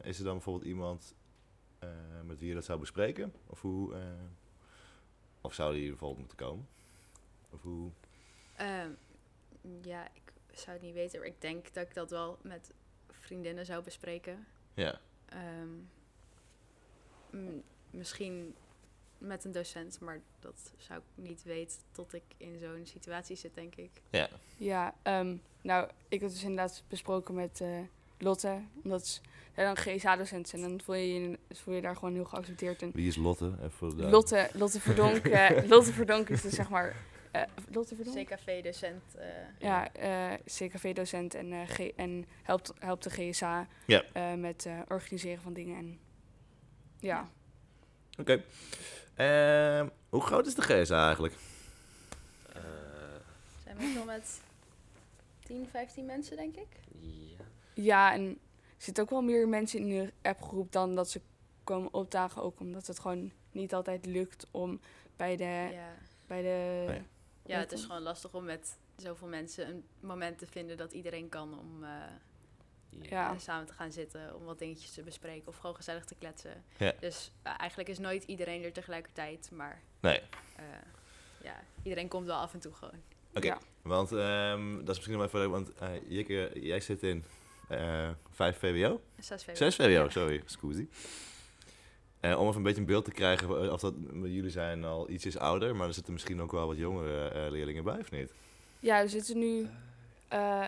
[0.04, 1.16] is er dan bijvoorbeeld iemand
[2.24, 3.34] met wie je dat zou bespreken?
[3.48, 3.94] Of hoe,
[5.42, 6.68] of zou die bijvoorbeeld moeten komen?
[7.50, 7.92] Of hoe?
[8.56, 8.92] Ehm,
[9.82, 12.74] ja, ik zou het niet weten, maar ik denk dat ik dat wel met
[13.30, 14.48] vriendinnen zou bespreken.
[14.74, 15.78] Ja, Ehm,
[17.90, 18.56] misschien
[19.18, 23.56] met een docent, maar dat zou ik niet weten tot ik in zo'n situatie zit,
[23.56, 23.90] denk ik.
[24.10, 27.80] ja, Ja, ehm, nou, ik heb het dus inderdaad besproken met eh,
[28.18, 28.62] Lotte.
[28.84, 29.22] Omdat ze-
[29.56, 30.62] zij dan GSA-docent zijn.
[30.62, 32.82] Dan voel je, je voel je daar gewoon heel geaccepteerd.
[32.82, 33.54] En wie is Lotte?
[33.64, 36.96] Even Lotte, Lotte Verdonk, eh, Lotte Verdonk is dus zeg maar...
[37.32, 38.28] eh, Lotte Verdonk?
[38.28, 39.04] CKV-docent.
[39.16, 39.28] eh,
[39.60, 44.04] Ja, eh, CKV-docent en, eh, G- en helpt, helpt de GSA Ja.
[44.14, 45.78] eh, met eh, organiseren van dingen.
[45.78, 46.00] En,
[47.00, 47.30] ja,
[48.20, 48.44] Oké.
[49.16, 51.34] Ehm, hoe groot is de GSA eigenlijk?
[52.54, 52.62] Eh,
[53.64, 54.42] zijn we nog met
[55.40, 56.68] 10, 15 mensen, denk ik.
[57.00, 57.44] Ja.
[57.74, 58.36] Ja, en er
[58.78, 61.22] zitten ook wel meer mensen in de appgroep dan dat ze
[61.64, 62.42] komen opdagen.
[62.44, 64.80] Ook omdat het gewoon niet altijd lukt om
[65.16, 65.68] bij de...
[65.72, 65.94] Ja.
[66.28, 66.98] Bij de Nee.
[66.98, 67.04] ja,
[67.58, 71.60] het is gewoon lastig om met zoveel mensen een moment te vinden dat iedereen kan
[71.60, 71.90] om eh,
[73.10, 73.32] Ja.
[73.34, 76.64] eh, samen te gaan zitten, om wat dingetjes te bespreken of gewoon gezellig te kletsen.
[76.78, 76.94] Ja.
[77.00, 80.20] Dus eh, eigenlijk is nooit iedereen er tegelijkertijd, maar Nee.
[80.56, 80.64] eh,
[81.44, 83.02] ja, iedereen komt wel af en toe gewoon.
[83.34, 83.58] Oké, Ja.
[83.82, 85.72] want ehm, dat is misschien wel even leuk, want
[86.08, 87.24] Jikke, jij zit in
[87.68, 89.02] eh 5 VWO?
[89.20, 89.56] 6 VWO.
[89.56, 90.10] 6 VWO, Ja.
[90.10, 90.90] sorry, scusi.
[92.20, 95.38] Eh, om even een beetje een beeld te krijgen, of dat, jullie zijn al ietsjes
[95.38, 98.32] ouder, maar er zitten misschien ook wel wat jongere eh, leerlingen bij, of niet?
[98.80, 99.68] Ja, er zitten nu
[100.28, 100.66] eh,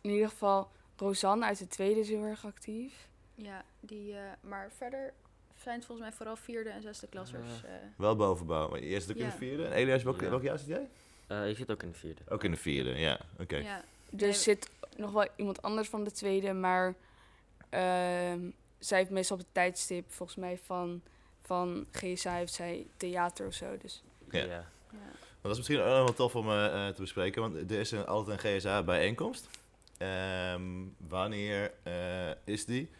[0.00, 3.08] in ieder geval Rosanne uit de tweede is heel erg actief.
[3.34, 5.12] Ja, die, eh, maar verder
[5.62, 7.62] zijn het volgens mij vooral vierde en zesde klassers.
[7.64, 7.70] eh.
[7.96, 9.64] Wel bovenbouw, maar jij zit ook in de vierde.
[9.64, 10.28] En Elias, welk, Ja.
[10.30, 10.88] welk jaar zit jij?
[11.26, 12.20] Eh, ik zit ook in de vierde.
[12.28, 13.56] Ook in de vierde, ja, oké.
[13.56, 13.76] ja.
[13.76, 16.94] Er Nee, zit nog wel iemand anders van de tweede, maar
[17.68, 18.40] ehm,
[18.78, 21.02] zij heeft meestal op het tijdstip, volgens mij van,
[21.42, 23.76] van GSA heeft zij theater of zo.
[23.76, 24.44] Dus Ja.
[24.44, 24.70] ja.
[25.40, 28.06] Dat is misschien ook nog wel tof om eh, te bespreken, want er is een,
[28.06, 29.48] altijd een GSA-bijeenkomst.
[29.98, 32.90] Ehm, wanneer eh, is die?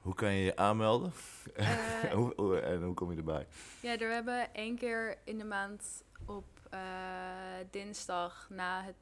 [0.00, 1.12] Hoe kan je je aanmelden?
[1.54, 1.68] Eh,
[2.12, 3.46] hoe, hoe- en hoe kom je erbij?
[3.80, 6.80] Ja, er hebben één keer in de maand op eh,
[7.70, 8.94] dinsdag na het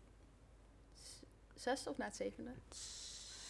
[1.55, 2.51] zesde of na het zevende?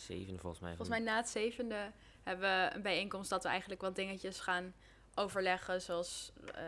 [0.06, 0.70] Zevende volgens mij.
[0.76, 1.90] Volgens mij na het zevende
[2.22, 4.74] hebben we een bijeenkomst dat we eigenlijk wat dingetjes gaan
[5.14, 5.82] overleggen.
[5.82, 6.62] Zoals, eh,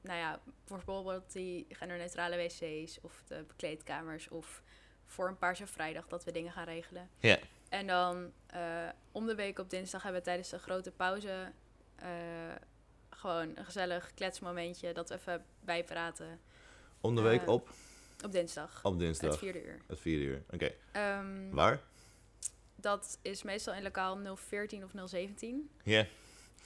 [0.00, 4.28] nou ja, bijvoorbeeld die genderneutrale wc's of de bekleedkamers.
[4.28, 4.62] Of
[5.06, 7.10] voor een paarse vrijdag dat we dingen gaan regelen.
[7.18, 7.38] Ja.
[7.68, 11.52] En dan eh, om de week op dinsdag hebben we tijdens de grote pauze
[11.96, 12.08] eh,
[13.10, 14.92] gewoon een gezellig kletsmomentje.
[14.92, 16.40] Dat we even bijpraten
[17.00, 17.70] Om de week op?
[18.24, 18.80] op dinsdag.
[18.82, 19.30] Op dinsdag.
[19.30, 19.80] Het vierde uur.
[19.86, 20.42] Het vierde uur.
[20.50, 20.72] Oké.
[20.92, 21.80] Ehm, Waar?
[22.82, 25.70] Dat is meestal in lokaal 014 of 017.
[25.82, 26.06] Ja.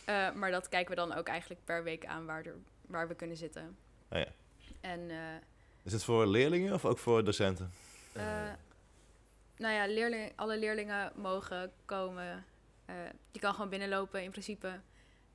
[0.04, 2.54] Eh, maar dat kijken we dan ook eigenlijk per week aan waar, er,
[2.86, 3.76] waar we kunnen zitten.
[4.10, 4.26] Oh ja.
[4.80, 5.16] En eh,
[5.82, 7.72] Is het voor leerlingen of ook voor docenten?
[8.12, 8.52] eh,
[9.56, 12.44] nou ja, leerling, alle leerlingen mogen komen.
[13.30, 14.80] Je kan gewoon binnenlopen in principe.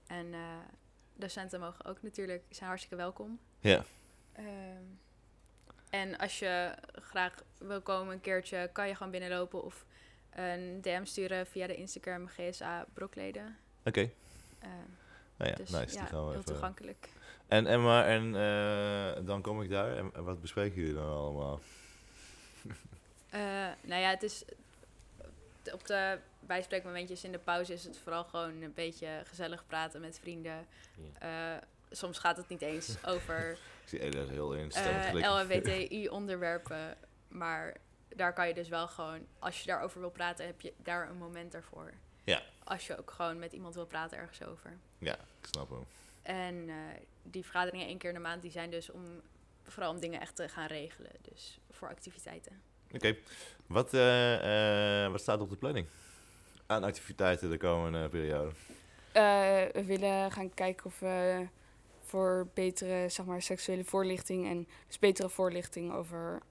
[0.07, 0.33] En
[1.13, 3.39] docenten mogen ook natuurlijk, zijn hartstikke welkom.
[3.59, 3.83] Ja.
[4.33, 4.83] Ehm,
[5.89, 9.85] en als je graag wil komen een keertje, kan je gewoon binnenlopen of
[10.35, 13.57] een DM sturen via de Instagram GSA Brokleden.
[13.85, 14.09] Oké.
[14.59, 14.69] Eh,
[15.37, 15.93] Nou ja, dus nice.
[15.93, 16.45] ja, die gaan we heel even...
[16.45, 17.09] toegankelijk.
[17.47, 19.97] En, en, maar, en eh, dan kom ik daar.
[19.97, 21.59] En, en wat bespreken jullie dan allemaal?
[23.29, 23.39] Eh,
[23.81, 24.43] nou ja, het is
[25.73, 30.19] op de bijspreekmomentjes in de pauze is het vooral gewoon een beetje gezellig praten met
[30.19, 30.67] vrienden.
[31.91, 35.31] Soms gaat het niet eens over Ik zie Elias heel instemmend klikken.
[35.31, 37.77] LHBTI-onderwerpen, maar
[38.15, 41.17] daar kan je dus wel gewoon, als je daarover wil praten, heb je daar een
[41.17, 41.93] moment ervoor.
[42.23, 42.41] Ja.
[42.63, 44.77] Als je ook gewoon met iemand wil praten ergens over.
[44.97, 45.85] Ja, ik snap hem.
[46.21, 46.75] En eh,
[47.23, 49.21] die vergaderingen één keer in de maand, die zijn dus om
[49.63, 51.11] vooral om dingen echt te gaan regelen.
[51.21, 52.61] Dus voor activiteiten.
[52.93, 53.15] Oké.
[53.67, 55.87] Wat, eh, eh, wat staat op de planning?
[56.65, 58.51] Aan activiteiten de komende periode.
[59.11, 59.23] Eh,
[59.73, 61.47] we willen gaan kijken of we
[62.03, 66.41] voor betere zeg maar, seksuele voorlichting en dus betere voorlichting over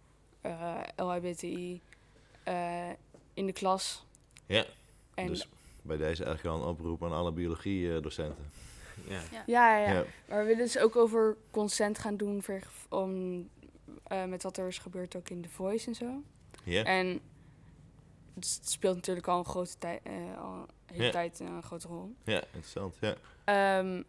[0.97, 1.81] LHBTI
[2.43, 2.89] eh,
[3.35, 4.05] in de klas.
[4.47, 4.65] Ja.
[5.15, 5.49] En Dus
[5.83, 8.45] bij deze eigenlijk al een oproep aan alle biologie-docenten.
[9.09, 9.21] Ja.
[9.31, 9.43] Ja.
[9.47, 10.05] ja, ja, ja.
[10.29, 13.49] Maar we willen dus ook over consent gaan doen ver- om,
[14.03, 16.23] eh, met wat er is gebeurd ook in The Voice en zo.
[16.65, 16.85] Ja.
[16.85, 17.21] En
[18.35, 21.11] het speelt natuurlijk al een grote tijd, eh, al een hele Ja.
[21.11, 22.15] tijd een grote rol.
[22.25, 22.97] Ja, interessant.
[23.01, 23.15] Ja.
[23.45, 24.03] Ehm,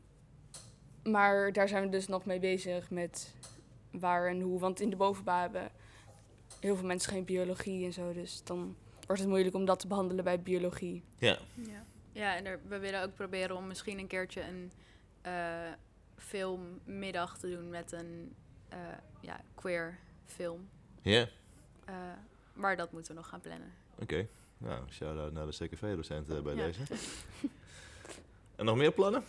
[1.12, 3.34] maar daar zijn we dus nog mee bezig met
[3.92, 4.60] waar en hoe.
[4.60, 5.72] Want in de bovenbouw hebben
[6.62, 8.14] heel veel mensen geen biologie en zo.
[8.14, 11.04] Dus dan wordt het moeilijk om dat te behandelen bij biologie.
[11.18, 11.38] Ja.
[11.56, 14.72] Ja, ja en er, we willen ook proberen om misschien een keertje een
[15.22, 15.72] eh,
[16.18, 18.36] filmmiddag te doen met een
[18.70, 18.78] eh,
[19.20, 20.70] ja, queer film.
[21.02, 21.28] Ja.
[21.86, 21.96] Eh,
[22.54, 23.74] maar dat moeten we nog gaan plannen.
[24.00, 24.28] Oké.
[24.58, 26.66] Nou, shout-out naar de CKV-docenten bij Ja.
[26.66, 26.82] deze.
[28.56, 29.24] En nog meer plannen?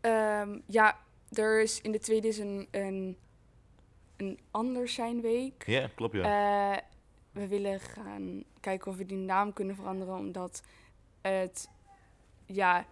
[0.00, 0.98] Ehm, ja,
[1.32, 3.16] er is in de tweede is een, een,
[4.16, 5.62] een anders zijn week.
[5.66, 6.72] Ja, klopt ja.
[6.72, 6.78] Eh,
[7.32, 10.62] we willen gaan kijken of we die naam kunnen veranderen, omdat
[11.22, 11.68] het,
[12.46, 12.84] ja,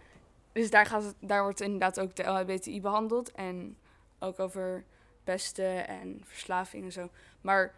[0.53, 3.77] dus daar, gaat het, daar wordt inderdaad ook de LHBTI behandeld en
[4.19, 4.85] ook over
[5.25, 7.09] pesten en verslaving en zo.
[7.41, 7.75] Maar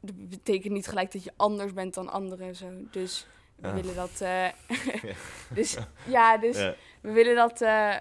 [0.00, 2.66] dat betekent niet gelijk dat je anders bent dan anderen en zo.
[2.90, 3.74] Dus we Ah.
[3.74, 4.52] willen dat, eh, Ja.
[5.54, 6.74] dus ja, dus ja.
[7.00, 7.96] we willen dat, eh,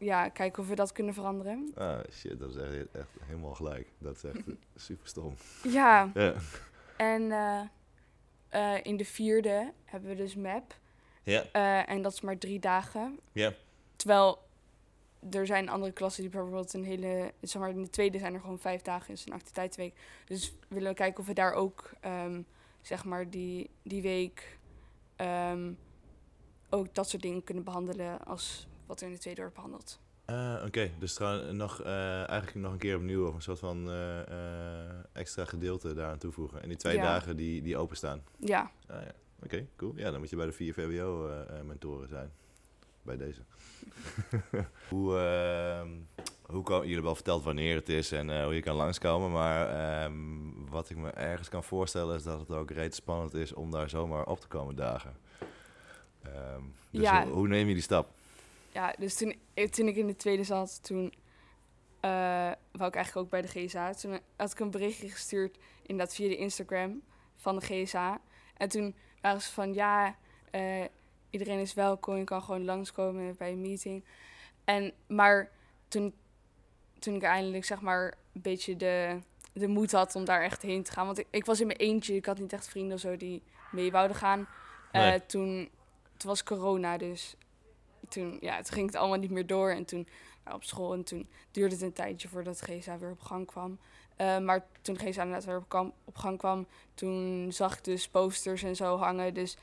[0.00, 1.72] ja, kijken of we dat kunnen veranderen.
[1.74, 3.88] Ah, shit, dat is echt, echt helemaal gelijk.
[3.98, 4.40] Dat is echt
[4.86, 5.34] super stom.
[5.62, 6.34] Ja, Ja.
[6.96, 7.60] en eh,
[8.48, 10.78] eh, in de vierde hebben we dus map.
[11.22, 11.44] Ja.
[11.52, 13.18] Eh, en dat is maar drie dagen.
[13.32, 13.52] Ja.
[13.96, 14.48] Terwijl
[15.30, 17.32] er zijn andere klassen die bijvoorbeeld een hele...
[17.40, 19.94] Zeg maar, in de tweede zijn er gewoon vijf dagen, is een activiteitsweek.
[20.24, 22.42] Dus willen we kijken of we daar ook, ehm,
[22.80, 24.58] zeg maar, die, die week...
[25.16, 25.72] ehm,
[26.70, 30.00] ook dat soort dingen kunnen behandelen als wat er in de tweede wordt behandeld.
[30.24, 33.90] Ah, Oké, dus trouw- nog, eh, eigenlijk nog een keer opnieuw of een soort van
[33.90, 36.62] eh, eh, extra gedeelte daaraan toevoegen.
[36.62, 37.02] En die twee Ja.
[37.02, 38.22] dagen die, die openstaan.
[38.38, 39.12] Ja, Ah, ja.
[39.44, 39.92] Oké, cool.
[39.96, 42.30] Ja, dan moet je bij de vier VWO-mentoren zijn.
[43.02, 43.40] Bij deze.
[44.90, 45.88] hoe, ehm
[46.42, 49.30] hoe kan, jullie al verteld wanneer het is en eh, hoe je kan langskomen.
[49.32, 49.68] Maar
[50.04, 50.14] ehm,
[50.70, 53.88] wat ik me ergens kan voorstellen is dat het ook reeds spannend is om daar
[53.90, 55.16] zomaar op te komen dagen.
[56.22, 57.24] Ehm, dus Ja.
[57.24, 58.08] hoe, hoe neem je die stap?
[58.72, 61.12] Ja dus toen, eh, toen ik in de tweede zat, toen
[62.00, 63.92] eh wou ik eigenlijk ook bij de GSA.
[63.92, 67.02] Toen had ik een berichtje gestuurd, inderdaad via de Instagram
[67.36, 68.20] van de GSA.
[68.56, 70.16] En toen waren ze van, ja,
[70.50, 70.84] eh,
[71.30, 74.04] iedereen is welkom, je kan gewoon langskomen bij een meeting.
[74.64, 75.50] En, maar
[75.88, 76.14] toen,
[76.98, 79.18] toen ik eindelijk, zeg maar, een beetje de,
[79.52, 81.06] de moed had om daar echt heen te gaan.
[81.06, 83.42] Want ik, ik was in mijn eentje, ik had niet echt vrienden of zo die
[83.70, 84.48] mee wouden gaan.
[84.92, 85.26] Nee.
[85.26, 85.70] toen,
[86.16, 87.36] toen was corona, dus
[88.10, 89.70] toen, ja, toen ging het allemaal niet meer door.
[89.70, 90.08] En toen
[90.44, 93.78] nou, op school en toen duurde het een tijdje voordat GSA weer op gang kwam.
[94.16, 98.08] Eh, maar toen GSA inderdaad weer op, kwam, op gang kwam, toen zag ik dus
[98.08, 99.34] posters en zo hangen.
[99.34, 99.56] Dus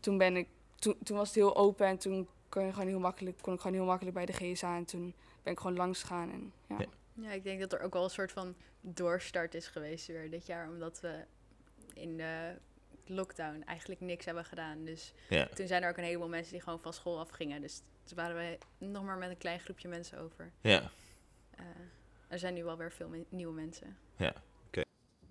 [0.00, 2.98] toen ben ik, toen, toen was het heel open en toen kon, je gewoon heel
[2.98, 4.76] makkelijk, kon ik gewoon heel makkelijk bij de GSA.
[4.76, 6.30] En toen ben ik gewoon langs gegaan.
[6.32, 6.76] En, ja.
[6.78, 6.86] Ja.
[7.14, 10.46] Ja, ik denk dat er ook wel een soort van doorstart is geweest weer dit
[10.46, 10.68] jaar.
[10.68, 11.24] Omdat we
[11.94, 12.54] in de
[13.06, 14.84] lockdown eigenlijk niks hebben gedaan.
[14.84, 15.46] Dus Ja.
[15.54, 17.60] toen zijn er ook een heleboel mensen die gewoon van school afgingen.
[17.60, 20.52] Dus toen waren we nog maar met een klein groepje mensen over.
[20.60, 20.90] Ja.
[21.50, 21.64] Eh,
[22.28, 23.96] er zijn nu wel weer veel me- nieuwe mensen.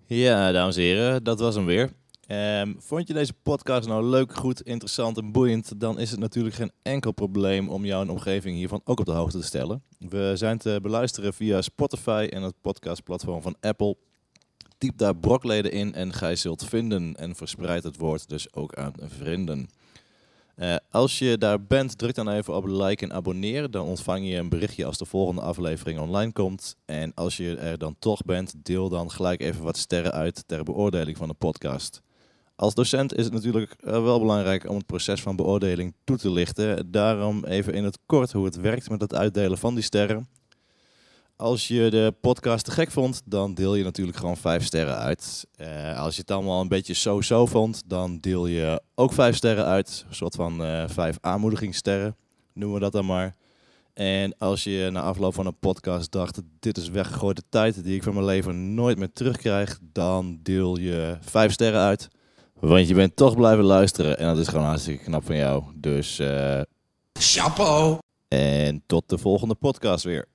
[0.06, 1.92] Ja, dames en heren, dat was hem weer.
[2.26, 5.80] Ehm, vond je deze podcast nou leuk, goed, interessant en boeiend?
[5.80, 9.38] Dan is het natuurlijk geen enkel probleem om jouw omgeving hiervan ook op de hoogte
[9.38, 9.82] te stellen.
[9.98, 13.96] We zijn te beluisteren via Spotify en het podcastplatform van Apple.
[14.78, 18.92] Typ daar brokleden in en gij zult vinden en verspreid het woord dus ook aan
[18.98, 19.68] vrienden.
[20.54, 23.70] Eh, als je daar bent, druk dan even op like en abonneer.
[23.70, 26.76] Dan ontvang je een berichtje als de volgende aflevering online komt.
[26.84, 30.64] En als je er dan toch bent, deel dan gelijk even wat sterren uit ter
[30.64, 32.02] beoordeling van de podcast.
[32.56, 36.30] Als docent is het natuurlijk eh, wel belangrijk om het proces van beoordeling toe te
[36.30, 36.90] lichten.
[36.90, 40.28] Daarom even in het kort hoe het werkt met het uitdelen van die sterren.
[41.42, 45.46] Als je de podcast te gek vond, dan deel je natuurlijk gewoon vijf sterren uit.
[45.56, 49.64] Eh, als je het allemaal een beetje zo-zo vond, dan deel je ook vijf sterren
[49.64, 50.04] uit.
[50.08, 52.16] Een soort van eh, vijf aanmoedigingssterren,
[52.54, 53.36] noemen we dat dan maar.
[53.94, 58.02] En als je na afloop van een podcast dacht, dit is weggegooide tijd die ik
[58.02, 62.08] van mijn leven nooit meer terugkrijg, dan deel je vijf sterren uit.
[62.60, 65.64] Want je bent toch blijven luisteren en dat is gewoon hartstikke knap van jou.
[65.74, 66.60] Dus eh
[67.12, 67.98] Chapeau.
[68.28, 70.30] en tot de volgende podcast weer.